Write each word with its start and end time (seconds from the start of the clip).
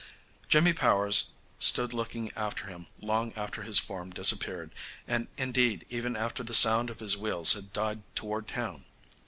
Jimmy 0.49 0.73
Powers 0.73 1.29
stood 1.59 1.93
looking 1.93 2.31
after 2.35 2.65
him 2.65 2.87
long 3.01 3.33
after 3.35 3.61
his 3.61 3.77
form 3.77 4.07
had 4.07 4.15
disappeared, 4.15 4.71
and 5.07 5.27
indeed 5.37 5.85
even 5.91 6.15
after 6.15 6.41
the 6.41 6.55
sound 6.55 6.89
of 6.89 7.01
his 7.01 7.15
wheels 7.15 7.53
had 7.53 7.71
died 7.71 8.01
toward 8.15 8.47
town. 8.47 8.85